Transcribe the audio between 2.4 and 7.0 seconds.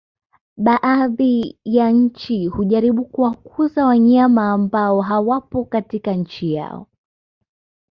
hujaribu kuwakuza wanyama ambao hawapo katika nchi yao